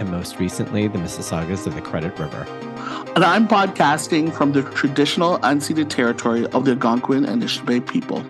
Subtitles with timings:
[0.00, 2.46] and most recently the Mississaugas of the Credit River.
[3.14, 8.24] And I'm podcasting from the traditional unceded territory of the Algonquin and Anishinaabe people.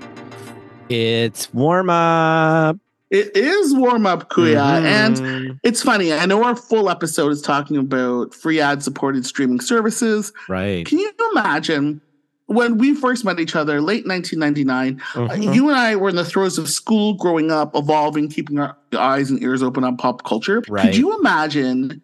[0.88, 2.76] It's warm up.
[3.10, 4.56] It is warm up, Kuya.
[4.56, 5.24] Mm-hmm.
[5.24, 6.12] And it's funny.
[6.12, 10.32] I know our full episode is talking about free ad supported streaming services.
[10.48, 10.86] Right.
[10.86, 12.00] Can you imagine
[12.50, 15.52] when we first met each other, late 1999, mm-hmm.
[15.52, 19.30] you and I were in the throes of school, growing up, evolving, keeping our eyes
[19.30, 20.60] and ears open on pop culture.
[20.68, 20.86] Right.
[20.86, 22.02] Could you imagine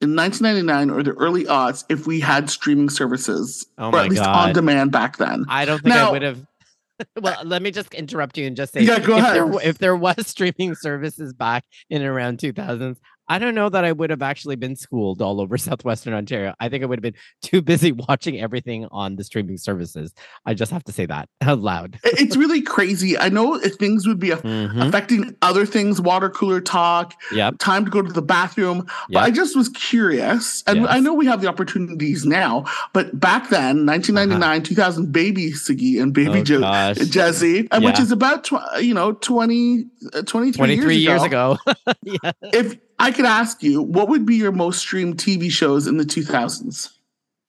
[0.00, 4.22] in 1999 or the early aughts if we had streaming services, oh or at least
[4.22, 4.48] God.
[4.48, 5.44] on demand back then?
[5.48, 6.46] I don't think now, I would have.
[7.20, 9.34] well, let me just interrupt you and just say, yeah, go if ahead.
[9.34, 12.96] There, if there was streaming services back in around 2000s,
[13.30, 16.52] I don't know that I would have actually been schooled all over southwestern Ontario.
[16.58, 20.12] I think I would have been too busy watching everything on the streaming services.
[20.44, 21.98] I just have to say that out loud.
[22.02, 23.16] it's really crazy.
[23.16, 24.82] I know things would be mm-hmm.
[24.82, 27.54] affecting other things, water cooler talk, yep.
[27.58, 28.80] time to go to the bathroom.
[29.10, 29.22] But yep.
[29.22, 30.88] I just was curious, and yes.
[30.90, 34.60] I know we have the opportunities now, but back then, 1999, uh-huh.
[34.64, 37.78] 2000, baby Sigi and baby oh, jo- Jezzie, yeah.
[37.78, 39.84] which is about tw- you know 20,
[40.14, 41.30] uh, 23, 23 years, years ago.
[41.30, 41.58] ago.
[42.02, 42.32] yeah.
[42.42, 46.04] If I could ask you, what would be your most streamed TV shows in the
[46.04, 46.90] 2000s?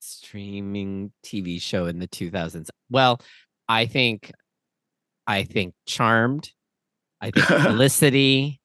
[0.00, 2.70] Streaming TV show in the 2000s.
[2.88, 3.20] Well,
[3.68, 4.32] I think,
[5.26, 6.50] I think Charmed.
[7.20, 8.61] I think Felicity.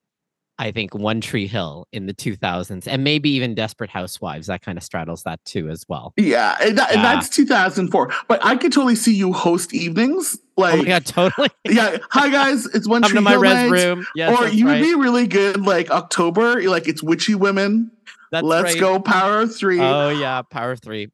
[0.59, 4.47] I think One Tree Hill in the 2000s, and maybe even Desperate Housewives.
[4.47, 6.13] That kind of straddles that too, as well.
[6.17, 8.11] Yeah, and, that, and that's 2004.
[8.27, 10.37] But I could totally see you host evenings.
[10.57, 11.49] Oh like, oh yeah, totally.
[11.65, 11.97] yeah.
[12.09, 13.69] Hi guys, it's One Come Tree to my Hill res night.
[13.69, 14.07] room.
[14.15, 14.79] Yes, or you right.
[14.79, 16.63] would be really good like October.
[16.63, 17.91] Like it's Witchy Women.
[18.31, 18.79] That's Let's right.
[18.79, 19.79] go Power Three.
[19.79, 21.09] Oh yeah, Power Three.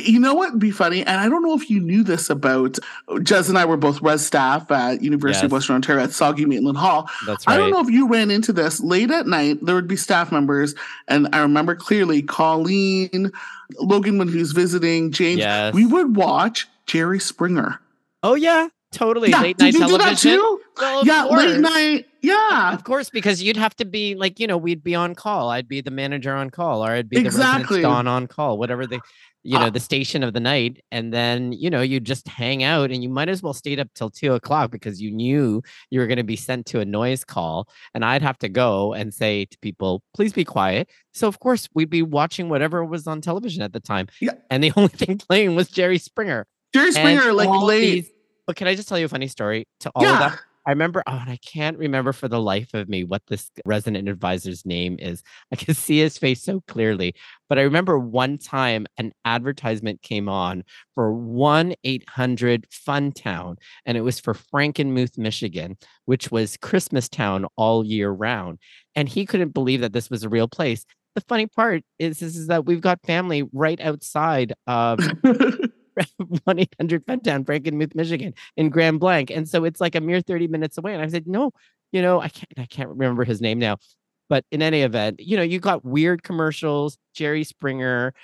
[0.00, 1.00] You know what would be funny?
[1.00, 4.24] And I don't know if you knew this about Jez and I were both res
[4.24, 5.44] staff at University Yes.
[5.46, 7.08] of Western Ontario at Saugeen Maitland Hall.
[7.26, 7.54] That's right.
[7.54, 9.58] I don't know if you ran into this late at night.
[9.64, 10.74] There would be staff members,
[11.08, 13.32] and I remember clearly Colleen,
[13.78, 15.38] Logan when he was visiting, James.
[15.38, 15.74] Yes.
[15.74, 17.80] We would watch Jerry Springer.
[18.22, 19.30] Oh yeah, totally.
[19.30, 20.32] Yeah, Late night you do that television.
[20.38, 20.60] too?
[20.78, 22.06] Well, yeah, late night.
[22.22, 25.50] Yeah, Of course, because you'd have to be like, you know, we'd be on call.
[25.50, 27.78] I'd be the manager on call, or I'd be Exactly.
[27.78, 29.00] the Don on call, whatever the,
[29.44, 30.82] you know, Uh, the station of the night.
[30.92, 33.88] And then, you know, you just hang out and you might as well stayed up
[33.94, 37.24] till two o'clock because you knew you were going to be sent to a noise
[37.24, 37.68] call.
[37.94, 40.88] And I'd have to go and say to people, please be quiet.
[41.12, 44.06] So, of course, we'd be watching whatever was on television at the time.
[44.20, 44.32] Yeah.
[44.50, 46.46] And the only thing playing was Jerry Springer.
[46.72, 47.80] Jerry And Springer, like late.
[47.80, 48.10] these-
[48.46, 50.38] but can I just tell you a funny story to all of that?
[50.66, 54.08] I remember, oh, and I can't remember for the life of me what this resident
[54.08, 55.22] advisor's name is.
[55.52, 57.14] I can see his face so clearly.
[57.48, 60.64] But I remember one time an advertisement came on
[60.94, 67.84] for 1 800 Funtown, and it was for Frankenmuth, Michigan, which was Christmas town all
[67.84, 68.58] year round.
[68.94, 70.84] And he couldn't believe that this was a real place.
[71.14, 74.98] The funny part is, is, is that we've got family right outside of
[76.44, 79.30] 1 800 Funtown, Frankenmuth, Michigan, in Grand Blanc.
[79.30, 80.94] And so it's like a mere 30 minutes away.
[80.94, 81.52] And I said, no,
[81.92, 83.76] you know, I can't, I can't remember his name now.
[84.28, 88.14] But in any event, you know, you got weird commercials, Jerry Springer,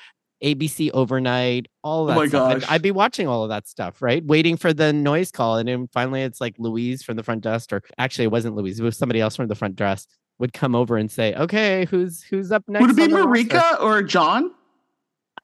[0.42, 2.60] ABC Overnight, all that Oh my stuff.
[2.60, 2.70] Gosh.
[2.70, 4.24] I'd be watching all of that stuff, right?
[4.24, 5.56] Waiting for the noise call.
[5.58, 8.80] And then finally it's like Louise from the front desk, or actually it wasn't Louise,
[8.80, 10.08] it was somebody else from the front desk
[10.38, 12.82] would come over and say, Okay, who's who's up next?
[12.82, 14.52] would it be on roster?" Marika or John?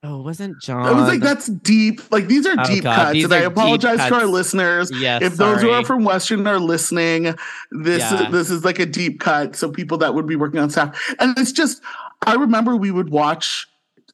[0.06, 0.84] Oh, it wasn't John.
[0.86, 2.00] I was like, that's deep.
[2.12, 4.90] Like these are Oh, deep God, cuts, and I apologize to our listeners.
[4.94, 7.34] yes, if those who are from Western are listening,
[7.72, 8.28] this Yeah.
[8.30, 9.56] this is like a deep cut.
[9.56, 11.80] So people that would be working on staff, and it's just,
[12.26, 13.66] I remember we would watch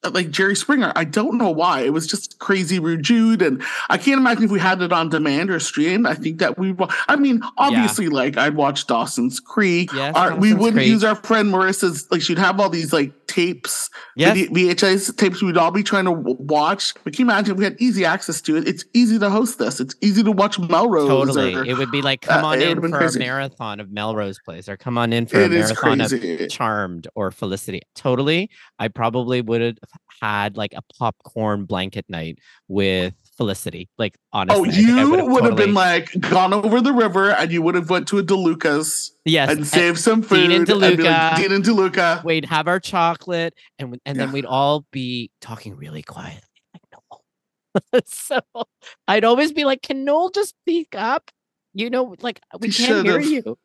[0.03, 0.93] uh, like Jerry Springer.
[0.97, 1.81] I don't know why.
[1.81, 5.09] It was just crazy Rude Jude, and I can't imagine if we had it on
[5.11, 6.07] demand or stream.
[6.07, 6.75] I think that we.
[7.09, 9.93] I mean, obviously, like I'd watch Dawson's Creek.
[9.93, 10.89] Yes, Our- we wouldn't Creek.
[10.89, 12.07] use our friend Marissa's.
[12.11, 14.35] Like she'd have all these like tapes Yes.
[14.35, 16.93] the VHS tapes we'd all be trying to watch.
[17.05, 18.67] But can you imagine if we had easy access to it?
[18.69, 19.81] It's easy to host this.
[19.81, 21.09] It's easy to watch Melrose.
[21.09, 21.55] Totally.
[21.55, 23.19] or- It would be like come uh, on in for crazy.
[23.19, 26.49] a marathon of Melrose Place or come on in for It a marathon of.
[26.51, 27.81] Charmed or Felicity.
[27.95, 28.51] Totally.
[28.79, 29.77] I probably would have
[30.21, 32.39] had like a popcorn blanket night
[32.69, 33.89] with Felicity.
[33.97, 37.63] Like Oh, honestly, oh, you would've totally- been like gone over the river and you
[37.63, 40.49] would have went to a DeLuca's yes, and and saved some food.
[40.49, 41.37] Dean and be like, DeLuca.
[41.37, 42.23] Dean and DeLuca.
[42.23, 46.43] we'd have our chocolate, and and then we'd all be talking really quietly,
[46.75, 48.03] like Noel.
[48.05, 48.41] so
[49.09, 51.31] I'd always be like, "Can Noel just speak up?"
[51.73, 53.47] You know, like we He can't hear should've.
[53.47, 53.59] you.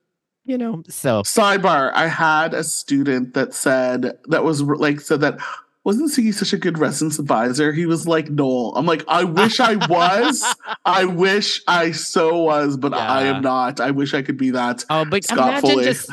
[0.46, 5.38] You know, so Sidebar: I had a student that said that was like said that
[5.86, 7.72] wasn't he such a good residence advisor?
[7.72, 8.74] He was like Noel.
[8.76, 10.44] I'm like, I wish I was.
[10.84, 13.80] I wish I so was, but I am not.
[13.80, 14.84] I wish I could be that.
[14.90, 15.86] Oh, but Scott imagine Foley.
[15.86, 16.10] just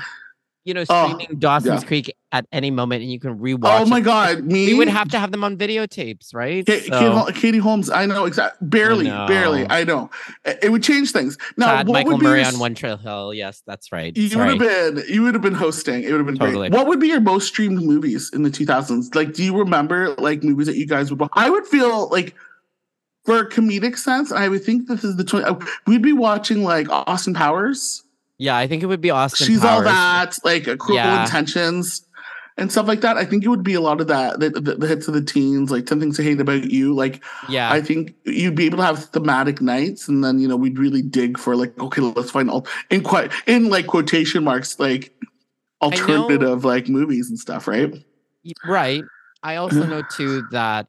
[0.65, 1.87] you know Oh, streaming Dawson's yeah.
[1.89, 3.81] Creek at any moment, and you can rewatch.
[3.81, 4.03] Oh my it.
[4.03, 4.67] god, me.
[4.67, 6.67] We would have to have them on videotapes, right?
[6.67, 8.67] So, Katie, Holmes, I know exactly.
[8.69, 9.61] Barely, barely.
[9.63, 9.67] know.
[9.71, 10.11] I know.
[10.45, 11.37] It would change things.
[11.57, 13.35] Now, what Michael would be Murray your on One Tree Hill.
[13.35, 14.17] Yes, that's right.
[14.17, 15.05] You would have been.
[15.09, 16.05] You would have been hosting.
[16.05, 16.69] It would have been Totally.
[16.71, 16.79] great.
[16.79, 19.15] What would be your most streamed movies in the 2000s?
[19.15, 21.29] Like, do you remember like movies that you guys would?
[21.35, 22.35] I would feel like,
[23.25, 25.45] for a comedic sense, I would think this is the 20.
[25.45, 25.55] uh,
[25.87, 28.03] We'd be watching like Austin Powers.
[28.39, 29.47] Yeah, I think it would be Austin.
[29.47, 30.39] She's all that.
[30.45, 31.23] Like Cruel Yeah.
[31.23, 32.07] Intentions.
[32.59, 33.17] And stuff like that.
[33.17, 35.23] I think it would be a lot of that, the, the, the hits of the
[35.23, 36.95] teens, like 10 Things I Hate About You.
[36.95, 40.57] Like, Yeah, I think you'd be able to have thematic nights, and then you know
[40.57, 44.79] we'd really dig for like okay, let's find all in quite in like quotation marks
[44.79, 45.15] like
[45.81, 47.93] alternative like movies and stuff, right?
[48.67, 49.03] Right.
[49.43, 50.87] I also know too that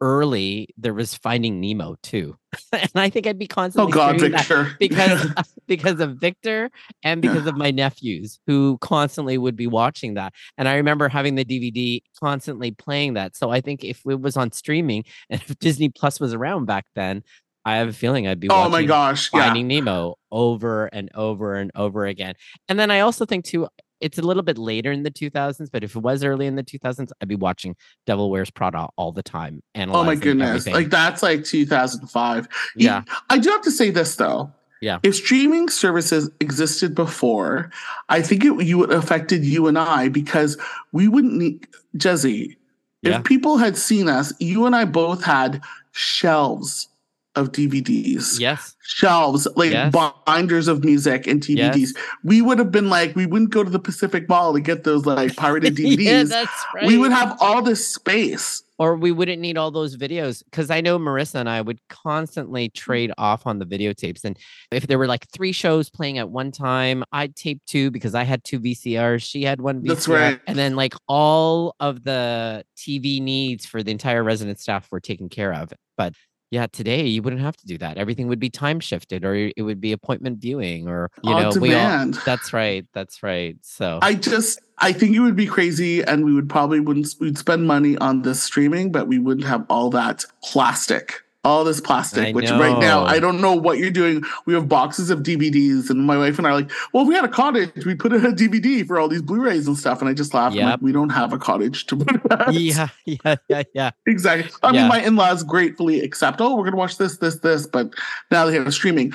[0.00, 2.37] early there was Finding Nemo too,
[2.72, 4.76] and I think I'd be Oh constantly God, streaming that Victor.
[4.78, 5.32] because
[5.66, 6.70] because of Victor
[7.02, 7.32] and Yeah.
[7.32, 10.32] because of my nephews who constantly would be watching that.
[10.56, 13.36] And I remember having the DVD constantly playing that.
[13.36, 16.86] So I think if it was on streaming and if Disney Plus was around back
[16.94, 17.22] then,
[17.64, 19.46] I have a feeling I'd be oh watching my gosh, yeah.
[19.46, 22.34] Finding Nemo over and over and over again.
[22.68, 23.68] And then I also think too,
[24.00, 26.62] it's a little bit later in the 2000s, but if it was early in the
[26.62, 29.62] 2000s, I'd be watching Devil Wears Prada all the time.
[29.76, 30.74] Oh my goodness, everything.
[30.74, 32.48] like that's like 2005.
[32.76, 34.52] Yeah, I do have to say this though.
[34.80, 35.00] Yeah.
[35.02, 37.72] If streaming services existed before,
[38.08, 40.56] I think it you would affected you and I because
[40.92, 41.66] we wouldn't need
[41.96, 42.56] Jesse.
[43.02, 43.18] Yeah.
[43.18, 45.62] If people had seen us, you and I both had
[45.92, 46.88] shelves
[47.34, 48.40] of DVDs.
[48.40, 49.94] yes, Shelves, like Yes.
[50.26, 51.76] binders of music and DVDs.
[51.76, 51.92] Yes.
[52.24, 55.06] We would have been like, we wouldn't go to the Pacific Mall to get those
[55.06, 55.98] like pirated DVDs.
[56.04, 56.86] yeah, that's right.
[56.86, 58.62] We would have all this space.
[58.80, 62.68] or we wouldn't need all those videos because I know Marissa and I would constantly
[62.70, 64.24] trade off on the videotapes.
[64.24, 64.36] And
[64.70, 68.24] if there were like three shows playing at one time, I'd tape two because I
[68.24, 69.22] had two VCRs.
[69.22, 69.88] She had one VCR.
[69.88, 70.40] That's right.
[70.46, 75.28] And then like all of the TV needs for the entire resident staff were taken
[75.28, 75.72] care of.
[75.96, 76.14] But
[76.50, 77.98] yeah, today you wouldn't have to do that.
[77.98, 81.60] Everything would be time shifted or it would be appointment viewing or, you On know,
[81.60, 82.86] We all, that's right.
[82.94, 83.56] That's right.
[83.62, 87.36] So I just I think it would be crazy and we would probably wouldn't we'd
[87.36, 91.22] spend money on this streaming, but we wouldn't have all that plastic.
[91.44, 93.04] All this plastic, I which right now.
[93.04, 94.24] I don't know what you're doing.
[94.44, 97.14] We have boxes of DVDs, and my wife and I are like, well, if we
[97.14, 100.00] had a cottage, we put in a DVD for all these Blu-rays and stuff.
[100.00, 100.52] And I just laugh.
[100.52, 102.20] I'm like, we don't have a cottage to put
[102.52, 103.90] yeah, yeah, yeah, yeah.
[104.06, 104.50] Exactly.
[104.64, 104.80] I Yeah.
[104.80, 106.40] mean, my in-laws gratefully accept.
[106.40, 107.94] Oh, we're gonna watch this, this, this, but
[108.32, 109.12] now they have streaming.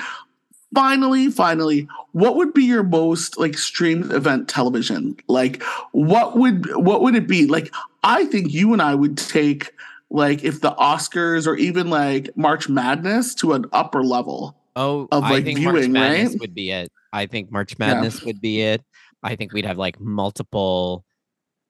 [0.74, 5.14] Finally, finally, what would be your most like streamed event television?
[5.28, 5.62] Like,
[5.92, 7.46] what would what would it be?
[7.46, 7.72] Like,
[8.02, 9.70] I think you and I would take
[10.10, 14.56] like if the Oscars or even like March Madness to an upper level.
[14.76, 16.40] Oh, of, I like, think March viewing, Madness right?
[16.40, 16.90] would be it.
[17.12, 18.82] I think March Madness would be it.
[19.22, 21.04] I think we'd have like multiple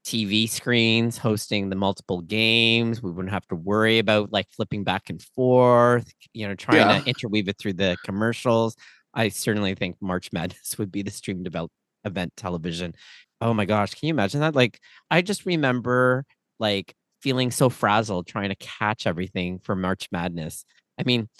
[0.06, 3.02] TV screens hosting the multiple games.
[3.02, 7.00] We wouldn't have to worry about like flipping back and forth, you know, trying Yeah.
[7.00, 8.76] to interweave it through the commercials.
[9.14, 11.70] I certainly think March Madness would be the streamed event
[12.04, 12.94] event television.
[13.40, 14.54] Oh my gosh, can you imagine that?
[14.54, 14.78] Like
[15.10, 16.24] I just remember
[16.58, 20.66] like feeling so frazzled trying to catch everything for March Madness.
[21.00, 21.30] I mean,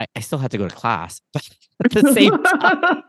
[0.00, 1.48] I, I still had to go to class, but
[1.84, 3.02] at the same time,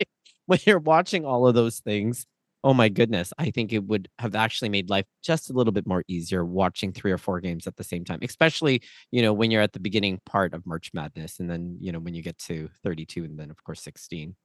[0.46, 2.26] when you're watching all of those things,
[2.62, 5.86] oh my goodness, I think it would have actually made life just a little bit
[5.86, 9.50] more easier watching three or four games at the same time, especially, you know, when
[9.50, 12.36] you're at the beginning part of March Madness and then, you know, when you get
[12.38, 14.36] to 32 and then of course 16.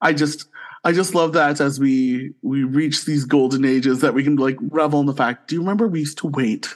[0.00, 0.46] I just
[0.84, 4.58] I just love that as we we reach these golden ages that we can like
[4.60, 5.48] revel in the fact.
[5.48, 6.74] Do you remember we used to wait?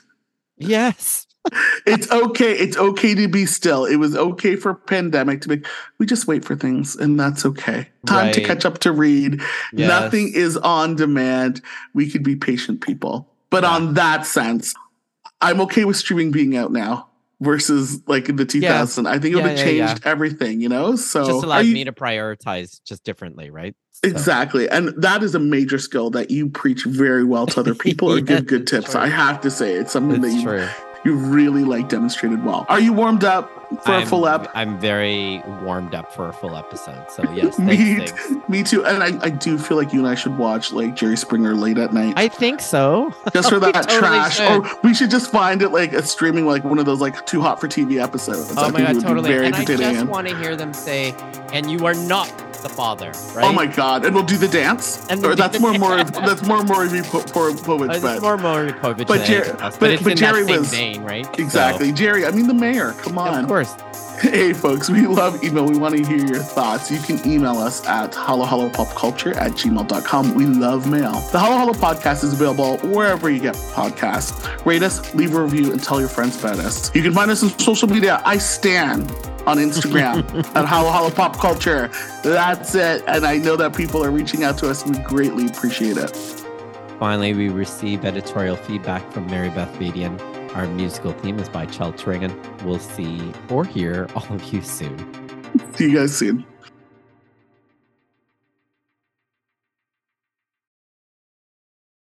[0.57, 1.27] Yes.
[1.87, 2.53] it's okay.
[2.53, 3.85] It's okay to be still.
[3.85, 5.63] It was okay for pandemic to be.
[5.99, 7.89] We just wait for things, and that's okay.
[8.07, 9.41] Time to catch up to read.
[9.73, 9.89] Yes.
[9.89, 11.61] Nothing is on demand.
[11.95, 13.29] We could be patient people.
[13.51, 13.71] But Yeah.
[13.71, 14.75] on that sense,
[15.41, 17.08] I'm okay with streaming being out now
[17.41, 19.07] versus like in the 2000s.
[19.07, 20.61] I think it would Yeah, have yeah, changed everything.
[20.61, 23.75] You know, so just allowed you- me to prioritize just differently, right?
[23.93, 24.69] So- Exactly.
[24.69, 28.21] And that is a major skill that you preach very well to other people or
[28.21, 28.93] give good tips.
[28.93, 29.01] true.
[29.01, 30.69] I have to say it's something that you true.
[31.05, 32.67] You really like demonstrated well.
[32.69, 33.51] Are you warmed up
[33.85, 34.51] for I'm, a full ep?
[34.55, 37.11] I'm very warmed up for a full episode.
[37.11, 38.49] So yes, me, thanks, thanks.
[38.49, 38.85] me too.
[38.85, 41.79] And I, I do feel like you and I should watch like Jerry Springer late
[41.79, 42.15] at night.
[42.17, 43.15] I think so.
[43.33, 44.37] just for that totally trash.
[44.37, 44.65] should.
[44.67, 47.41] Or we should just find it like a streaming like one of those like too
[47.41, 48.53] hot for TV episodes.
[48.57, 49.33] Oh I my god, totally.
[49.33, 51.13] And I just want to hear them say,
[51.53, 52.29] "And you are not
[52.63, 53.45] the father." Right?
[53.45, 54.05] Oh my god!
[54.05, 55.07] And we'll do the dance.
[55.11, 56.11] And or that's more more dance.
[56.11, 59.91] that's more Maury po- po- Povich, it's oh, but more Maury Povich but Jer- but-
[59.91, 61.27] it's but Jerry was- vein, right?
[61.27, 62.27] So, exactly, Jerry.
[62.27, 62.93] I mean the mayor.
[62.99, 63.41] Come on.
[63.45, 63.75] of course.
[64.21, 65.65] Hey, folks, we love email.
[65.65, 66.91] We want to hear your thoughts.
[66.91, 70.35] You can email us at halohalopopculture at gmail.com.
[70.35, 71.13] We love mail.
[71.31, 74.65] The Halo Halo podcast is available wherever you get podcasts.
[74.67, 76.93] Rate us, leave a review, and tell your friends about us.
[76.97, 78.21] You can find us on social media.
[78.25, 79.09] I stand
[79.47, 81.89] on Instagram at Halo Halo Pop Culture.
[82.25, 83.05] That's it.
[83.07, 84.85] And I know that people are reaching out to us.
[84.85, 86.17] We greatly appreciate it.
[86.99, 90.19] Finally, we receive editorial feedback from Mary Beth Median.
[90.59, 92.35] Our musical theme is by Chel Tringen.
[92.65, 94.99] We'll see or hear all of you soon.
[95.77, 96.45] See you guys soon.